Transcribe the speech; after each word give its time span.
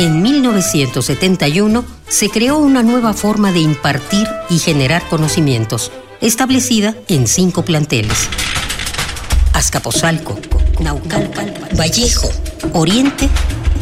En 0.00 0.22
1971 0.22 1.84
se 2.08 2.30
creó 2.30 2.56
una 2.56 2.82
nueva 2.82 3.12
forma 3.12 3.52
de 3.52 3.58
impartir 3.58 4.26
y 4.48 4.58
generar 4.58 5.06
conocimientos, 5.10 5.92
establecida 6.22 6.94
en 7.08 7.26
cinco 7.26 7.66
planteles. 7.66 8.30
Azcapotzalco, 9.52 10.38
Naucalpan, 10.80 11.52
Vallejo, 11.78 12.30
Oriente 12.72 13.28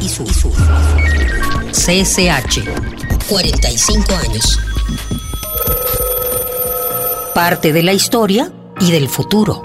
y 0.02 0.08
Sur. 0.08 0.26
CSH, 1.70 2.64
45 3.28 4.12
años. 4.16 4.58
Parte 7.32 7.72
de 7.72 7.84
la 7.84 7.92
historia 7.92 8.50
y 8.80 8.90
del 8.90 9.08
futuro. 9.08 9.62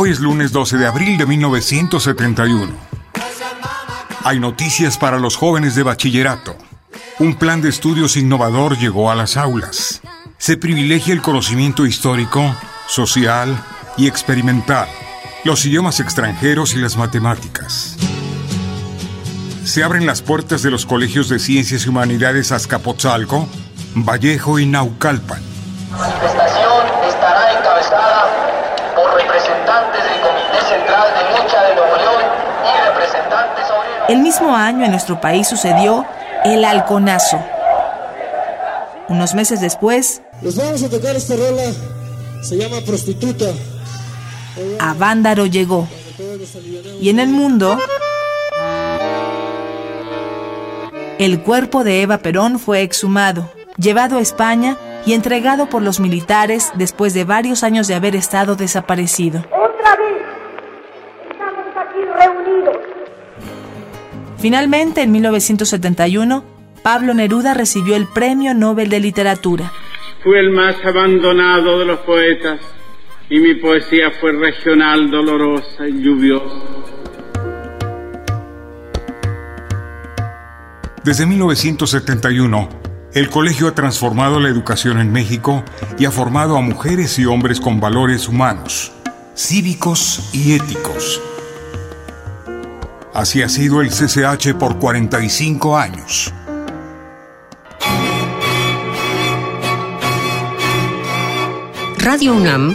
Hoy 0.00 0.10
es 0.10 0.20
lunes 0.20 0.52
12 0.52 0.76
de 0.76 0.86
abril 0.86 1.18
de 1.18 1.26
1971. 1.26 2.68
Hay 4.22 4.38
noticias 4.38 4.96
para 4.96 5.18
los 5.18 5.34
jóvenes 5.34 5.74
de 5.74 5.82
bachillerato. 5.82 6.56
Un 7.18 7.34
plan 7.34 7.60
de 7.60 7.68
estudios 7.68 8.16
innovador 8.16 8.78
llegó 8.78 9.10
a 9.10 9.16
las 9.16 9.36
aulas. 9.36 10.00
Se 10.38 10.56
privilegia 10.56 11.12
el 11.12 11.20
conocimiento 11.20 11.84
histórico, 11.84 12.54
social 12.86 13.60
y 13.96 14.06
experimental, 14.06 14.88
los 15.42 15.66
idiomas 15.66 15.98
extranjeros 15.98 16.74
y 16.74 16.76
las 16.76 16.96
matemáticas. 16.96 17.96
Se 19.64 19.82
abren 19.82 20.06
las 20.06 20.22
puertas 20.22 20.62
de 20.62 20.70
los 20.70 20.86
colegios 20.86 21.28
de 21.28 21.40
ciencias 21.40 21.86
y 21.86 21.88
humanidades 21.88 22.52
Azcapotzalco, 22.52 23.48
Vallejo 23.96 24.60
y 24.60 24.66
Naucalpan. 24.66 25.42
El 34.08 34.20
mismo 34.20 34.56
año 34.56 34.86
en 34.86 34.90
nuestro 34.90 35.20
país 35.20 35.46
sucedió 35.46 36.06
el 36.42 36.64
halconazo. 36.64 37.38
Unos 39.08 39.34
meses 39.34 39.60
después, 39.60 40.22
Les 40.40 40.56
vamos 40.56 40.82
a 40.82 40.88
tocar 40.88 41.14
esta 41.14 41.34
rola, 41.36 41.62
se 42.42 42.56
llama 42.56 42.80
Prostituta. 42.86 43.46
Avándaro 44.80 45.44
llegó. 45.44 45.86
Y 47.00 47.10
en 47.10 47.20
el 47.20 47.28
mundo, 47.28 47.78
el 51.18 51.42
cuerpo 51.42 51.84
de 51.84 52.00
Eva 52.02 52.18
Perón 52.18 52.58
fue 52.58 52.80
exhumado, 52.82 53.50
llevado 53.76 54.16
a 54.16 54.20
España 54.20 54.78
y 55.04 55.12
entregado 55.12 55.68
por 55.68 55.82
los 55.82 56.00
militares 56.00 56.70
después 56.74 57.12
de 57.12 57.24
varios 57.24 57.62
años 57.62 57.88
de 57.88 57.94
haber 57.94 58.16
estado 58.16 58.56
desaparecido. 58.56 59.40
Otra 59.40 59.96
vez 59.96 60.22
estamos 61.30 61.66
aquí 61.76 62.00
reunidos. 62.18 62.76
Finalmente, 64.38 65.02
en 65.02 65.10
1971, 65.10 66.44
Pablo 66.82 67.12
Neruda 67.12 67.54
recibió 67.54 67.96
el 67.96 68.06
Premio 68.06 68.54
Nobel 68.54 68.88
de 68.88 69.00
Literatura. 69.00 69.72
Fui 70.22 70.38
el 70.38 70.50
más 70.50 70.76
abandonado 70.84 71.80
de 71.80 71.84
los 71.84 71.98
poetas 72.00 72.60
y 73.28 73.40
mi 73.40 73.56
poesía 73.56 74.12
fue 74.20 74.32
regional, 74.32 75.10
dolorosa 75.10 75.88
y 75.88 76.02
lluviosa. 76.02 76.54
Desde 81.04 81.26
1971, 81.26 82.68
el 83.14 83.30
colegio 83.30 83.66
ha 83.66 83.74
transformado 83.74 84.38
la 84.38 84.48
educación 84.48 85.00
en 85.00 85.10
México 85.10 85.64
y 85.98 86.04
ha 86.04 86.10
formado 86.10 86.56
a 86.56 86.60
mujeres 86.60 87.18
y 87.18 87.26
hombres 87.26 87.60
con 87.60 87.80
valores 87.80 88.28
humanos, 88.28 88.92
cívicos 89.34 90.30
y 90.32 90.52
éticos. 90.54 91.20
Así 93.14 93.42
ha 93.42 93.48
sido 93.48 93.80
el 93.80 93.90
CCH 93.90 94.54
por 94.58 94.78
45 94.78 95.76
años. 95.76 96.32
Radio 101.98 102.34
UNAM 102.34 102.74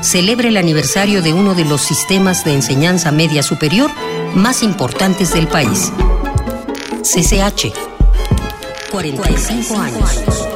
celebra 0.00 0.48
el 0.48 0.56
aniversario 0.56 1.22
de 1.22 1.32
uno 1.32 1.54
de 1.54 1.64
los 1.64 1.80
sistemas 1.82 2.44
de 2.44 2.54
enseñanza 2.54 3.12
media 3.12 3.42
superior 3.42 3.90
más 4.34 4.62
importantes 4.62 5.32
del 5.32 5.46
país. 5.46 5.92
CCH. 7.02 7.72
45 8.90 9.78
años. 9.78 10.51